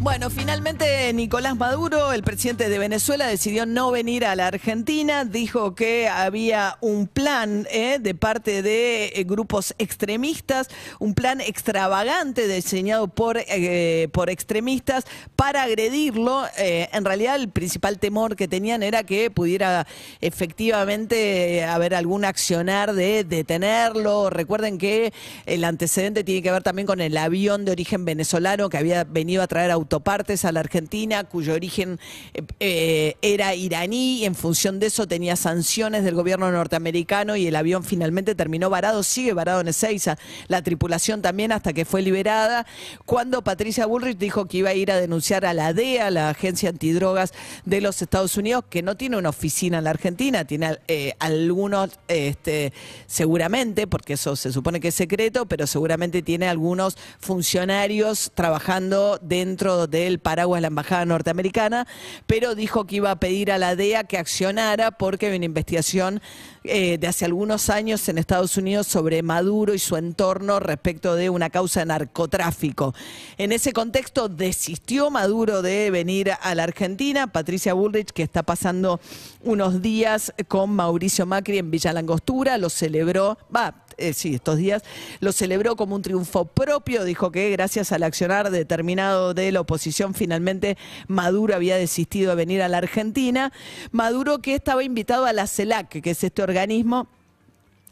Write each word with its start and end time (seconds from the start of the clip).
Bueno, 0.00 0.30
finalmente 0.30 1.12
Nicolás 1.12 1.56
Maduro, 1.56 2.12
el 2.12 2.22
presidente 2.22 2.68
de 2.68 2.78
Venezuela, 2.78 3.26
decidió 3.26 3.66
no 3.66 3.90
venir 3.90 4.24
a 4.24 4.36
la 4.36 4.46
Argentina. 4.46 5.24
Dijo 5.24 5.74
que 5.74 6.08
había 6.08 6.78
un 6.80 7.08
plan 7.08 7.66
eh, 7.68 7.98
de 8.00 8.14
parte 8.14 8.62
de 8.62 9.06
eh, 9.06 9.24
grupos 9.24 9.74
extremistas, 9.78 10.68
un 11.00 11.14
plan 11.14 11.40
extravagante 11.40 12.46
diseñado 12.46 13.08
por, 13.08 13.38
eh, 13.38 14.08
por 14.12 14.30
extremistas 14.30 15.04
para 15.34 15.64
agredirlo. 15.64 16.44
En 16.56 17.04
realidad, 17.04 17.34
el 17.34 17.48
principal 17.48 17.98
temor 17.98 18.36
que 18.36 18.46
tenían 18.46 18.84
era 18.84 19.02
que 19.02 19.32
pudiera 19.32 19.84
efectivamente 20.20 21.64
haber 21.64 21.96
algún 21.96 22.24
accionar 22.24 22.92
de 22.94 23.24
detenerlo. 23.24 24.30
Recuerden 24.30 24.78
que 24.78 25.12
el 25.44 25.64
antecedente 25.64 26.22
tiene 26.22 26.40
que 26.40 26.52
ver 26.52 26.62
también 26.62 26.86
con 26.86 27.00
el 27.00 27.16
avión 27.16 27.64
de 27.64 27.72
origen 27.72 28.04
venezolano 28.04 28.68
que 28.68 28.78
había 28.78 29.02
venido 29.02 29.42
a 29.42 29.48
traer 29.48 29.72
autopartes 29.88 30.44
a 30.44 30.52
la 30.52 30.60
Argentina, 30.60 31.24
cuyo 31.24 31.54
origen 31.54 31.98
eh, 32.34 32.42
eh, 32.60 33.14
era 33.22 33.54
iraní 33.54 34.18
y 34.18 34.24
en 34.26 34.34
función 34.34 34.78
de 34.78 34.86
eso 34.86 35.08
tenía 35.08 35.34
sanciones 35.34 36.04
del 36.04 36.14
gobierno 36.14 36.50
norteamericano 36.52 37.36
y 37.36 37.46
el 37.46 37.56
avión 37.56 37.84
finalmente 37.84 38.34
terminó 38.34 38.68
varado, 38.68 39.02
sigue 39.02 39.32
varado 39.32 39.62
en 39.62 39.68
Ezeiza, 39.68 40.18
la 40.48 40.60
tripulación 40.60 41.22
también 41.22 41.52
hasta 41.52 41.72
que 41.72 41.86
fue 41.86 42.02
liberada, 42.02 42.66
cuando 43.06 43.42
Patricia 43.42 43.86
Bullrich 43.86 44.18
dijo 44.18 44.44
que 44.44 44.58
iba 44.58 44.70
a 44.70 44.74
ir 44.74 44.92
a 44.92 45.00
denunciar 45.00 45.46
a 45.46 45.54
la 45.54 45.72
DEA, 45.72 46.10
la 46.10 46.28
agencia 46.28 46.68
antidrogas 46.68 47.32
de 47.64 47.80
los 47.80 48.02
Estados 48.02 48.36
Unidos, 48.36 48.64
que 48.68 48.82
no 48.82 48.96
tiene 48.96 49.16
una 49.16 49.30
oficina 49.30 49.78
en 49.78 49.84
la 49.84 49.90
Argentina, 49.90 50.44
tiene 50.44 50.78
eh, 50.86 51.14
algunos, 51.18 51.98
este, 52.08 52.74
seguramente, 53.06 53.86
porque 53.86 54.14
eso 54.14 54.36
se 54.36 54.52
supone 54.52 54.80
que 54.80 54.88
es 54.88 54.94
secreto, 54.94 55.46
pero 55.46 55.66
seguramente 55.66 56.20
tiene 56.20 56.46
algunos 56.48 56.98
funcionarios 57.20 58.32
trabajando 58.34 59.18
dentro 59.22 59.77
del 59.86 60.18
paraguas 60.18 60.60
la 60.60 60.68
Embajada 60.68 61.04
Norteamericana, 61.04 61.86
pero 62.26 62.54
dijo 62.54 62.86
que 62.86 62.96
iba 62.96 63.10
a 63.10 63.20
pedir 63.20 63.52
a 63.52 63.58
la 63.58 63.76
DEA 63.76 64.04
que 64.04 64.18
accionara 64.18 64.90
porque 64.90 65.26
hay 65.26 65.36
una 65.36 65.44
investigación 65.44 66.20
eh, 66.64 66.98
de 66.98 67.06
hace 67.06 67.24
algunos 67.24 67.70
años 67.70 68.06
en 68.08 68.18
Estados 68.18 68.56
Unidos 68.56 68.86
sobre 68.86 69.22
Maduro 69.22 69.74
y 69.74 69.78
su 69.78 69.96
entorno 69.96 70.60
respecto 70.60 71.14
de 71.14 71.30
una 71.30 71.50
causa 71.50 71.80
de 71.80 71.86
narcotráfico. 71.86 72.94
En 73.38 73.52
ese 73.52 73.72
contexto 73.72 74.28
desistió 74.28 75.10
Maduro 75.10 75.62
de 75.62 75.90
venir 75.90 76.32
a 76.40 76.54
la 76.54 76.64
Argentina. 76.64 77.28
Patricia 77.28 77.74
Bullrich, 77.74 78.10
que 78.10 78.22
está 78.22 78.42
pasando 78.42 79.00
unos 79.42 79.80
días 79.80 80.32
con 80.48 80.70
Mauricio 80.70 81.26
Macri 81.26 81.58
en 81.58 81.70
Villa 81.70 81.92
Langostura, 81.92 82.58
lo 82.58 82.68
celebró, 82.70 83.38
va, 83.54 83.86
eh, 83.98 84.14
sí, 84.14 84.34
estos 84.34 84.56
días, 84.56 84.82
lo 85.20 85.32
celebró 85.32 85.76
como 85.76 85.96
un 85.96 86.02
triunfo 86.02 86.44
propio, 86.44 87.04
dijo 87.04 87.30
que 87.30 87.50
gracias 87.50 87.92
al 87.92 88.02
accionar 88.02 88.50
determinado 88.50 89.34
de 89.34 89.52
la 89.52 89.60
oposición, 89.60 90.14
finalmente 90.14 90.78
Maduro 91.08 91.54
había 91.54 91.76
desistido 91.76 92.30
de 92.30 92.36
venir 92.36 92.62
a 92.62 92.68
la 92.68 92.78
Argentina. 92.78 93.52
Maduro 93.90 94.38
que 94.38 94.54
estaba 94.54 94.82
invitado 94.84 95.26
a 95.26 95.32
la 95.32 95.46
CELAC, 95.46 96.00
que 96.00 96.10
es 96.10 96.24
este 96.24 96.42
organismo 96.42 97.08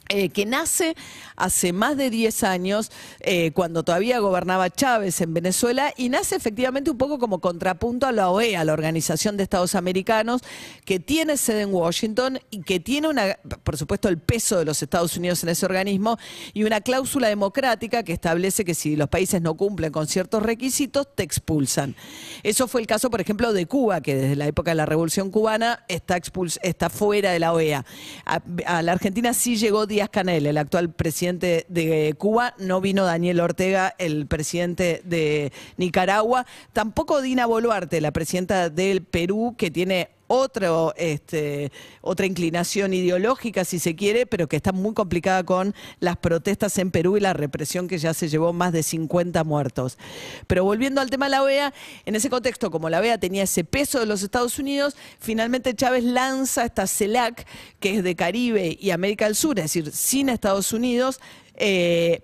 eh, 0.08 0.28
que 0.28 0.46
nace 0.46 0.94
hace 1.36 1.72
más 1.72 1.96
de 1.96 2.10
10 2.10 2.44
años, 2.44 2.90
eh, 3.20 3.50
cuando 3.52 3.82
todavía 3.82 4.18
gobernaba 4.20 4.70
Chávez 4.70 5.20
en 5.20 5.34
Venezuela, 5.34 5.92
y 5.96 6.08
nace 6.08 6.36
efectivamente 6.36 6.90
un 6.90 6.96
poco 6.98 7.18
como 7.18 7.40
contrapunto 7.40 8.06
a 8.06 8.12
la 8.12 8.30
OEA, 8.30 8.64
la 8.64 8.72
Organización 8.72 9.36
de 9.36 9.42
Estados 9.42 9.74
Americanos, 9.74 10.42
que 10.84 10.98
tiene 11.00 11.36
sede 11.36 11.62
en 11.62 11.74
Washington 11.74 12.38
y 12.50 12.62
que 12.62 12.80
tiene, 12.80 13.08
una, 13.08 13.36
por 13.64 13.76
supuesto, 13.76 14.08
el 14.08 14.18
peso 14.18 14.58
de 14.58 14.64
los 14.64 14.82
Estados 14.82 15.16
Unidos 15.16 15.42
en 15.42 15.50
ese 15.50 15.66
organismo 15.66 16.18
y 16.54 16.64
una 16.64 16.80
cláusula 16.80 17.28
democrática 17.28 18.02
que 18.02 18.12
establece 18.12 18.64
que 18.64 18.74
si 18.74 18.96
los 18.96 19.08
países 19.08 19.42
no 19.42 19.54
cumplen 19.54 19.92
con 19.92 20.06
ciertos 20.06 20.42
requisitos, 20.42 21.08
te 21.14 21.22
expulsan. 21.22 21.94
Eso 22.42 22.68
fue 22.68 22.80
el 22.80 22.86
caso, 22.86 23.10
por 23.10 23.20
ejemplo, 23.20 23.52
de 23.52 23.66
Cuba, 23.66 24.00
que 24.00 24.14
desde 24.14 24.36
la 24.36 24.46
época 24.46 24.70
de 24.70 24.76
la 24.76 24.86
Revolución 24.86 25.30
Cubana 25.30 25.84
está, 25.88 26.16
expuls- 26.16 26.58
está 26.62 26.88
fuera 26.90 27.32
de 27.32 27.38
la 27.38 27.52
OEA. 27.52 27.84
A, 28.24 28.40
a 28.66 28.82
la 28.82 28.92
Argentina 28.92 29.34
sí 29.34 29.56
llegó 29.56 29.86
Díaz 29.96 30.10
Canel, 30.10 30.44
el 30.44 30.58
actual 30.58 30.92
presidente 30.92 31.64
de 31.70 32.14
Cuba, 32.18 32.52
no 32.58 32.82
vino 32.82 33.06
Daniel 33.06 33.40
Ortega, 33.40 33.94
el 33.96 34.26
presidente 34.26 35.00
de 35.06 35.54
Nicaragua, 35.78 36.44
tampoco 36.74 37.22
Dina 37.22 37.46
Boluarte, 37.46 38.02
la 38.02 38.10
presidenta 38.10 38.68
del 38.68 39.02
Perú, 39.02 39.54
que 39.56 39.70
tiene 39.70 40.10
otro, 40.26 40.94
este, 40.96 41.70
otra 42.00 42.26
inclinación 42.26 42.94
ideológica, 42.94 43.64
si 43.64 43.78
se 43.78 43.94
quiere, 43.94 44.26
pero 44.26 44.48
que 44.48 44.56
está 44.56 44.72
muy 44.72 44.94
complicada 44.94 45.44
con 45.44 45.74
las 46.00 46.16
protestas 46.16 46.76
en 46.78 46.90
Perú 46.90 47.16
y 47.16 47.20
la 47.20 47.32
represión 47.32 47.88
que 47.88 47.98
ya 47.98 48.14
se 48.14 48.28
llevó 48.28 48.52
más 48.52 48.72
de 48.72 48.82
50 48.82 49.44
muertos. 49.44 49.98
Pero 50.46 50.64
volviendo 50.64 51.00
al 51.00 51.10
tema 51.10 51.26
de 51.26 51.30
la 51.30 51.42
OEA, 51.42 51.74
en 52.04 52.14
ese 52.14 52.30
contexto, 52.30 52.70
como 52.70 52.90
la 52.90 53.00
OEA 53.00 53.18
tenía 53.18 53.44
ese 53.44 53.64
peso 53.64 54.00
de 54.00 54.06
los 54.06 54.22
Estados 54.22 54.58
Unidos, 54.58 54.96
finalmente 55.18 55.74
Chávez 55.74 56.04
lanza 56.04 56.64
esta 56.64 56.86
CELAC, 56.86 57.46
que 57.80 57.96
es 57.96 58.04
de 58.04 58.14
Caribe 58.16 58.76
y 58.80 58.90
América 58.90 59.26
del 59.26 59.36
Sur, 59.36 59.58
es 59.58 59.64
decir, 59.66 59.90
sin 59.92 60.28
Estados 60.28 60.72
Unidos. 60.72 61.20
eh, 61.58 62.22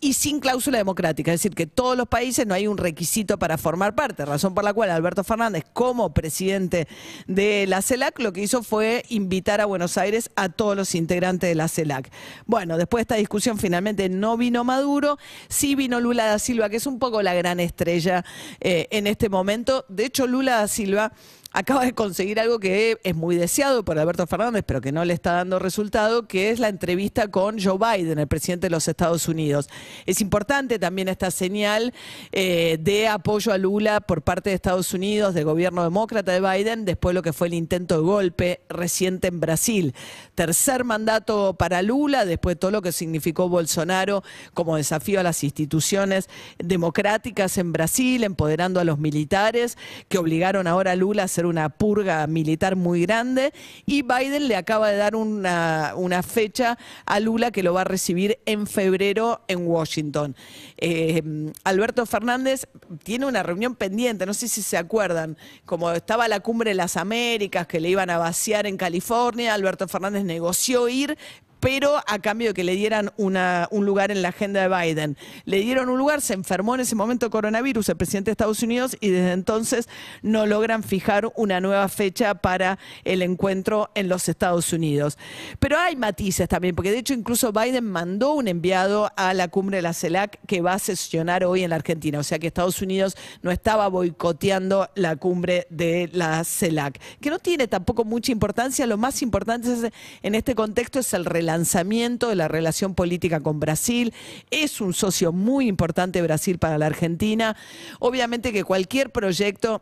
y 0.00 0.14
sin 0.14 0.40
cláusula 0.40 0.78
democrática, 0.78 1.32
es 1.32 1.40
decir, 1.40 1.54
que 1.54 1.66
todos 1.66 1.96
los 1.96 2.08
países 2.08 2.46
no 2.46 2.54
hay 2.54 2.66
un 2.66 2.78
requisito 2.78 3.38
para 3.38 3.58
formar 3.58 3.94
parte, 3.94 4.24
razón 4.24 4.54
por 4.54 4.64
la 4.64 4.72
cual 4.72 4.90
Alberto 4.90 5.24
Fernández, 5.24 5.64
como 5.72 6.12
presidente 6.12 6.86
de 7.26 7.66
la 7.66 7.82
CELAC, 7.82 8.18
lo 8.20 8.32
que 8.32 8.42
hizo 8.42 8.62
fue 8.62 9.04
invitar 9.08 9.60
a 9.60 9.66
Buenos 9.66 9.98
Aires 9.98 10.30
a 10.36 10.48
todos 10.48 10.76
los 10.76 10.94
integrantes 10.94 11.48
de 11.48 11.54
la 11.54 11.68
CELAC. 11.68 12.10
Bueno, 12.46 12.76
después 12.76 13.00
de 13.00 13.02
esta 13.02 13.14
discusión 13.16 13.58
finalmente 13.58 14.08
no 14.08 14.36
vino 14.36 14.64
Maduro, 14.64 15.18
sí 15.48 15.74
vino 15.74 16.00
Lula 16.00 16.26
da 16.26 16.38
Silva, 16.38 16.68
que 16.68 16.76
es 16.76 16.86
un 16.86 16.98
poco 16.98 17.22
la 17.22 17.34
gran 17.34 17.60
estrella 17.60 18.24
eh, 18.60 18.88
en 18.90 19.06
este 19.06 19.28
momento. 19.28 19.84
De 19.88 20.06
hecho, 20.06 20.26
Lula 20.26 20.56
da 20.56 20.68
Silva 20.68 21.12
acaba 21.54 21.84
de 21.84 21.94
conseguir 21.94 22.40
algo 22.40 22.58
que 22.58 22.98
es 23.04 23.14
muy 23.14 23.36
deseado 23.36 23.84
por 23.84 23.96
Alberto 23.96 24.26
Fernández, 24.26 24.64
pero 24.66 24.80
que 24.80 24.90
no 24.90 25.04
le 25.04 25.14
está 25.14 25.34
dando 25.34 25.60
resultado, 25.60 26.26
que 26.26 26.50
es 26.50 26.58
la 26.58 26.68
entrevista 26.68 27.28
con 27.28 27.62
Joe 27.62 27.78
Biden, 27.78 28.18
el 28.18 28.26
presidente 28.26 28.66
de 28.66 28.70
los 28.70 28.88
Estados 28.88 29.28
Unidos. 29.28 29.68
Es 30.04 30.20
importante 30.20 30.80
también 30.80 31.06
esta 31.06 31.30
señal 31.30 31.94
eh, 32.32 32.76
de 32.80 33.06
apoyo 33.06 33.52
a 33.52 33.58
Lula 33.58 34.00
por 34.00 34.22
parte 34.22 34.50
de 34.50 34.56
Estados 34.56 34.92
Unidos, 34.92 35.32
del 35.32 35.44
gobierno 35.44 35.84
demócrata 35.84 36.32
de 36.32 36.40
Biden, 36.40 36.84
después 36.84 37.12
de 37.12 37.14
lo 37.14 37.22
que 37.22 37.32
fue 37.32 37.46
el 37.46 37.54
intento 37.54 37.98
de 37.98 38.02
golpe 38.02 38.60
reciente 38.68 39.28
en 39.28 39.38
Brasil. 39.38 39.94
Tercer 40.34 40.82
mandato 40.82 41.54
para 41.54 41.82
Lula, 41.82 42.24
después 42.24 42.56
de 42.56 42.58
todo 42.58 42.72
lo 42.72 42.82
que 42.82 42.90
significó 42.90 43.48
Bolsonaro 43.48 44.24
como 44.54 44.76
desafío 44.76 45.20
a 45.20 45.22
las 45.22 45.44
instituciones 45.44 46.28
democráticas 46.58 47.58
en 47.58 47.72
Brasil, 47.72 48.24
empoderando 48.24 48.80
a 48.80 48.84
los 48.84 48.98
militares, 48.98 49.78
que 50.08 50.18
obligaron 50.18 50.66
ahora 50.66 50.92
a 50.92 50.96
Lula 50.96 51.22
a 51.22 51.28
una 51.46 51.68
purga 51.68 52.26
militar 52.26 52.76
muy 52.76 53.02
grande. 53.02 53.52
Y 53.86 54.02
Biden 54.02 54.48
le 54.48 54.56
acaba 54.56 54.90
de 54.90 54.96
dar 54.96 55.16
una, 55.16 55.92
una 55.96 56.22
fecha 56.22 56.78
a 57.06 57.20
Lula 57.20 57.50
que 57.50 57.62
lo 57.62 57.74
va 57.74 57.82
a 57.82 57.84
recibir 57.84 58.38
en 58.46 58.66
febrero 58.66 59.42
en 59.48 59.66
Washington. 59.66 60.36
Eh, 60.76 61.22
Alberto 61.64 62.06
Fernández 62.06 62.66
tiene 63.02 63.26
una 63.26 63.42
reunión 63.42 63.74
pendiente, 63.74 64.26
no 64.26 64.34
sé 64.34 64.48
si 64.48 64.62
se 64.62 64.76
acuerdan, 64.76 65.36
como 65.64 65.90
estaba 65.92 66.28
la 66.28 66.40
cumbre 66.40 66.70
de 66.70 66.74
las 66.74 66.96
Américas 66.96 67.66
que 67.66 67.80
le 67.80 67.88
iban 67.88 68.10
a 68.10 68.18
vaciar 68.18 68.66
en 68.66 68.76
California, 68.76 69.54
Alberto 69.54 69.88
Fernández 69.88 70.24
negoció 70.24 70.88
ir, 70.88 71.16
pero 71.64 71.96
a 72.06 72.18
cambio 72.18 72.48
de 72.48 72.54
que 72.54 72.62
le 72.62 72.76
dieran 72.76 73.10
un 73.16 73.86
lugar 73.86 74.10
en 74.10 74.20
la 74.20 74.28
agenda 74.28 74.60
de 74.60 74.68
Biden. 74.68 75.16
Le 75.46 75.60
dieron 75.60 75.88
un 75.88 75.96
lugar, 75.96 76.20
se 76.20 76.34
enfermó 76.34 76.74
en 76.74 76.82
ese 76.82 76.94
momento 76.94 77.30
coronavirus 77.30 77.88
el 77.88 77.96
presidente 77.96 78.26
de 78.26 78.32
Estados 78.32 78.62
Unidos 78.62 78.98
y 79.00 79.08
desde 79.08 79.32
entonces 79.32 79.88
no 80.20 80.44
logran 80.44 80.82
fijar 80.82 81.32
una 81.36 81.62
nueva 81.62 81.88
fecha 81.88 82.34
para 82.34 82.78
el 83.04 83.22
encuentro 83.22 83.90
en 83.94 84.10
los 84.10 84.28
Estados 84.28 84.74
Unidos. 84.74 85.16
Pero 85.58 85.78
hay 85.78 85.96
matices 85.96 86.50
también, 86.50 86.74
porque 86.74 86.90
de 86.90 86.98
hecho 86.98 87.14
incluso 87.14 87.50
Biden 87.50 87.86
mandó 87.86 88.34
un 88.34 88.46
enviado 88.46 89.10
a 89.16 89.32
la 89.32 89.48
cumbre 89.48 89.78
de 89.78 89.82
la 89.84 89.94
CELAC 89.94 90.40
que 90.46 90.60
va 90.60 90.74
a 90.74 90.78
sesionar 90.78 91.44
hoy 91.44 91.64
en 91.64 91.70
la 91.70 91.76
Argentina, 91.76 92.18
o 92.18 92.24
sea 92.24 92.38
que 92.38 92.46
Estados 92.46 92.82
Unidos 92.82 93.16
no 93.40 93.50
estaba 93.50 93.88
boicoteando 93.88 94.90
la 94.96 95.16
cumbre 95.16 95.66
de 95.70 96.10
la 96.12 96.44
CELAC, 96.44 97.00
que 97.22 97.30
no 97.30 97.38
tiene 97.38 97.68
tampoco 97.68 98.04
mucha 98.04 98.32
importancia, 98.32 98.86
lo 98.86 98.98
más 98.98 99.22
importante 99.22 99.90
en 100.22 100.34
este 100.34 100.54
contexto 100.54 100.98
es 100.98 101.14
el 101.14 101.24
relanzamiento 101.54 102.28
de 102.28 102.34
la 102.34 102.48
relación 102.48 102.96
política 102.96 103.38
con 103.38 103.60
Brasil. 103.60 104.12
Es 104.50 104.80
un 104.80 104.92
socio 104.92 105.32
muy 105.32 105.68
importante 105.68 106.20
Brasil 106.20 106.58
para 106.58 106.78
la 106.78 106.86
Argentina. 106.86 107.56
Obviamente 108.00 108.52
que 108.52 108.64
cualquier 108.64 109.10
proyecto 109.10 109.80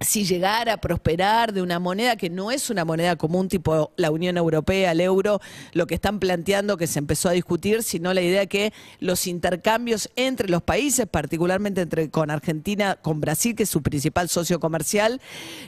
si 0.00 0.24
llegara 0.24 0.74
a 0.74 0.76
prosperar 0.78 1.52
de 1.52 1.62
una 1.62 1.78
moneda 1.78 2.16
que 2.16 2.30
no 2.30 2.50
es 2.50 2.68
una 2.70 2.84
moneda 2.84 3.16
común 3.16 3.48
tipo 3.48 3.92
la 3.96 4.10
Unión 4.10 4.36
Europea, 4.36 4.92
el 4.92 5.00
euro, 5.00 5.40
lo 5.72 5.86
que 5.86 5.94
están 5.94 6.18
planteando 6.18 6.76
que 6.76 6.86
se 6.86 6.98
empezó 6.98 7.28
a 7.28 7.32
discutir, 7.32 7.82
sino 7.82 8.12
la 8.12 8.20
idea 8.20 8.46
que 8.46 8.72
los 8.98 9.26
intercambios 9.26 10.10
entre 10.16 10.48
los 10.48 10.62
países, 10.62 11.06
particularmente 11.06 11.82
entre 11.82 12.10
con 12.10 12.30
Argentina, 12.30 12.96
con 12.96 13.20
Brasil, 13.20 13.54
que 13.54 13.62
es 13.62 13.70
su 13.70 13.82
principal 13.82 14.28
socio 14.28 14.60
comercial, 14.60 15.20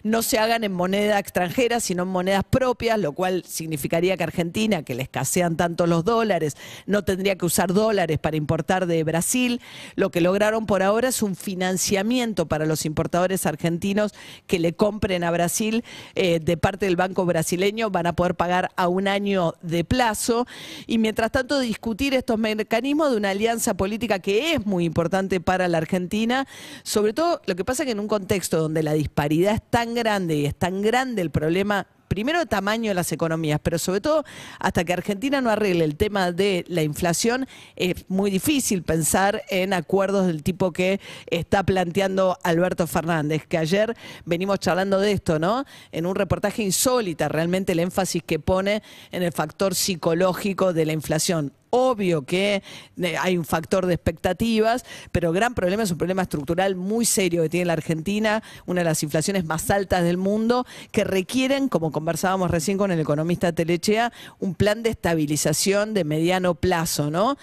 no 0.02 0.22
se 0.22 0.38
hagan 0.38 0.64
en 0.64 0.72
moneda 0.72 1.18
extranjera, 1.18 1.80
sino 1.80 2.02
en 2.02 2.08
monedas 2.08 2.44
propias, 2.48 2.98
lo 2.98 3.12
cual 3.12 3.44
significaría 3.46 4.16
que 4.16 4.24
Argentina, 4.24 4.82
que 4.82 4.94
le 4.94 5.04
escasean 5.04 5.56
tanto 5.56 5.86
los 5.86 6.04
dólares, 6.04 6.56
no 6.86 7.04
tendría 7.04 7.36
que 7.36 7.46
usar 7.46 7.72
dólares 7.72 8.18
para 8.18 8.36
importar 8.36 8.86
de 8.86 9.02
Brasil. 9.04 9.60
Lo 9.94 10.10
que 10.10 10.20
lograron 10.20 10.66
por 10.66 10.82
ahora 10.82 11.08
es 11.08 11.22
un 11.22 11.36
financiamiento 11.36 12.46
para 12.46 12.66
los 12.66 12.84
importadores 12.84 13.46
argentinos 13.46 14.12
que 14.46 14.58
le 14.58 14.74
compren 14.74 15.24
a 15.24 15.30
Brasil 15.30 15.84
eh, 16.14 16.40
de 16.40 16.56
parte 16.56 16.86
del 16.86 16.96
banco 16.96 17.24
brasileño, 17.26 17.90
van 17.90 18.06
a 18.06 18.14
poder 18.14 18.34
pagar 18.34 18.70
a 18.76 18.88
un 18.88 19.08
año 19.08 19.54
de 19.62 19.84
plazo. 19.84 20.46
Y 20.86 20.98
mientras 20.98 21.32
tanto, 21.32 21.58
discutir 21.58 22.14
estos 22.14 22.38
mecanismos 22.38 23.10
de 23.10 23.16
una 23.16 23.30
alianza 23.30 23.74
política 23.74 24.18
que 24.18 24.54
es 24.54 24.66
muy 24.66 24.84
importante 24.84 25.40
para 25.40 25.68
la 25.68 25.78
Argentina, 25.78 26.46
sobre 26.82 27.12
todo 27.12 27.40
lo 27.46 27.56
que 27.56 27.64
pasa 27.64 27.84
que 27.84 27.92
en 27.92 28.00
un 28.00 28.08
contexto 28.08 28.58
donde 28.58 28.82
la 28.82 28.92
disparidad 28.92 29.54
es 29.54 29.62
tan 29.70 29.94
grande 29.94 30.36
y 30.36 30.46
es 30.46 30.54
tan 30.54 30.82
grande 30.82 31.22
el 31.22 31.30
problema 31.30 31.86
primero 32.16 32.46
tamaño 32.46 32.88
de 32.88 32.94
las 32.94 33.12
economías, 33.12 33.60
pero 33.62 33.78
sobre 33.78 34.00
todo 34.00 34.24
hasta 34.58 34.84
que 34.84 34.94
Argentina 34.94 35.42
no 35.42 35.50
arregle 35.50 35.84
el 35.84 35.96
tema 35.96 36.32
de 36.32 36.64
la 36.66 36.82
inflación, 36.82 37.46
es 37.76 38.06
muy 38.08 38.30
difícil 38.30 38.82
pensar 38.82 39.42
en 39.50 39.74
acuerdos 39.74 40.26
del 40.26 40.42
tipo 40.42 40.72
que 40.72 40.98
está 41.26 41.62
planteando 41.62 42.38
Alberto 42.42 42.86
Fernández, 42.86 43.46
que 43.46 43.58
ayer 43.58 43.94
venimos 44.24 44.60
charlando 44.60 44.98
de 44.98 45.12
esto, 45.12 45.38
¿no? 45.38 45.66
En 45.92 46.06
un 46.06 46.14
reportaje 46.14 46.62
insólita, 46.62 47.28
realmente 47.28 47.72
el 47.72 47.80
énfasis 47.80 48.22
que 48.22 48.38
pone 48.38 48.82
en 49.12 49.22
el 49.22 49.32
factor 49.32 49.74
psicológico 49.74 50.72
de 50.72 50.86
la 50.86 50.94
inflación 50.94 51.52
obvio 51.70 52.22
que 52.22 52.62
eh, 53.00 53.16
hay 53.18 53.36
un 53.36 53.44
factor 53.44 53.86
de 53.86 53.94
expectativas, 53.94 54.84
pero 55.12 55.32
gran 55.32 55.54
problema 55.54 55.82
es 55.82 55.90
un 55.90 55.98
problema 55.98 56.22
estructural 56.22 56.76
muy 56.76 57.04
serio 57.04 57.42
que 57.42 57.48
tiene 57.48 57.66
la 57.66 57.74
Argentina, 57.74 58.42
una 58.66 58.80
de 58.80 58.84
las 58.84 59.02
inflaciones 59.02 59.44
más 59.44 59.70
altas 59.70 60.02
del 60.02 60.16
mundo, 60.16 60.66
que 60.92 61.04
requieren, 61.04 61.68
como 61.68 61.92
conversábamos 61.92 62.50
recién 62.50 62.78
con 62.78 62.90
el 62.90 63.00
economista 63.00 63.52
Telechea, 63.52 64.12
un 64.38 64.54
plan 64.54 64.82
de 64.82 64.90
estabilización 64.90 65.94
de 65.94 66.04
mediano 66.04 66.54
plazo, 66.54 67.10
¿no? 67.10 67.36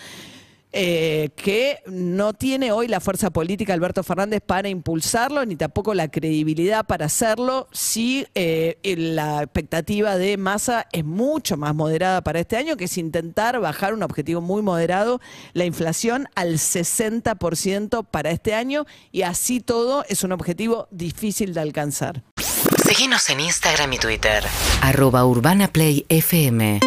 Eh, 0.76 1.30
que 1.36 1.84
no 1.86 2.34
tiene 2.34 2.72
hoy 2.72 2.88
la 2.88 3.00
fuerza 3.00 3.30
política 3.30 3.76
Alberto 3.76 4.02
Fernández 4.02 4.42
para 4.44 4.70
impulsarlo, 4.70 5.46
ni 5.46 5.56
tampoco 5.56 5.94
la 5.94 6.10
credibilidad 6.10 6.84
para 6.88 7.06
hacerlo, 7.06 7.68
si 7.72 8.26
eh, 8.34 8.80
la 8.98 9.44
expectativa 9.44 10.18
de 10.18 10.36
masa 10.38 10.88
es 10.92 11.06
mucho 11.06 11.58
más 11.58 11.76
moderada 11.76 12.24
para 12.24 12.40
este 12.40 12.58
año, 12.58 12.76
que 12.76 12.86
es 12.86 12.98
intentar 12.98 13.60
bajar 13.60 13.94
un 13.94 14.02
objetivo 14.02 14.42
muy 14.42 14.64
moderado, 14.64 15.22
la 15.54 15.66
inflación 15.66 16.28
al 16.34 16.56
60% 16.56 18.08
para 18.10 18.32
este 18.32 18.56
año, 18.56 18.88
y 19.12 19.22
así 19.22 19.60
todo 19.60 20.04
es 20.10 20.24
un 20.24 20.32
objetivo 20.32 20.88
difícil 20.90 21.54
de 21.54 21.62
alcanzar. 21.62 22.24
Síguenos 22.84 23.30
en 23.30 23.42
Instagram 23.42 23.94
y 23.94 23.98
Twitter. 24.00 24.44
Arroba 24.82 25.24
Urbana 25.24 25.68
Play 25.68 26.06
FM. 26.10 26.80